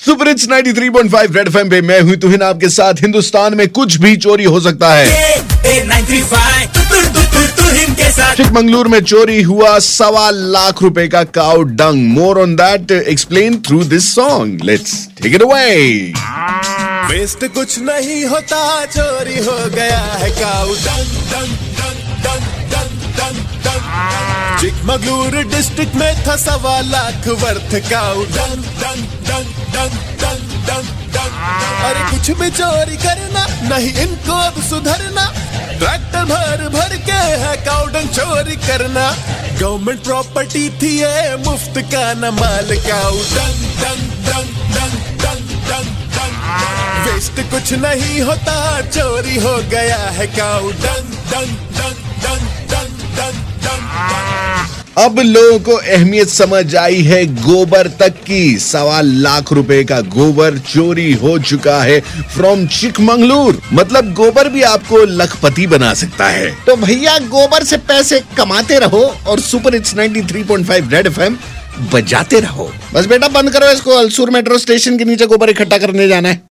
[0.00, 4.16] Super it's 93.5 red FM पे मैं हूँ तुहिन आपके साथ हिंदुस्तान में कुछ भी
[4.16, 5.06] चोरी हो सकता है।
[8.36, 12.06] चिकमंगलूर में चोरी हुआ सवा लाख रुपए का cow dung.
[12.12, 15.74] More on that explain through this song let's take it away
[17.10, 23.57] waste कुछ नहीं होता चोरी हो गया है cow dung dung dung dung dung dung.
[24.60, 28.64] Chikmagalur district में था सवा लाख वर्थ डंग
[31.88, 35.26] अरे कुछ भी चोरी करना नहीं इनको अब सुधरना
[35.78, 39.06] ट्रैक्टर भर भर के है काउडंग चोरी करना
[39.60, 43.16] गवर्नमेंट प्रॉपर्टी थी ये मुफ़्त का न माल काउ
[47.06, 48.56] वेस्ट कुछ नहीं होता
[48.90, 52.47] चोरी हो गया है काउ डंग डंग डंग डंग
[54.98, 60.58] अब लोगों को अहमियत समझ आई है गोबर तक की। सवा लाख रुपए का गोबर
[60.58, 62.00] चोरी हो चुका है
[62.34, 68.20] फ्रॉम चिकमंगलूर। मतलब गोबर भी आपको लखपति बना सकता है। तो भैया गोबर से पैसे
[68.36, 71.38] कमाते रहो और सुपर इट्स 93.5 रेड एफएम
[71.92, 76.08] बजाते रहो। बस बेटा बंद करो इसको। अलसूर मेट्रो स्टेशन के नीचे गोबर इकट्ठा करने
[76.08, 76.42] जाना है।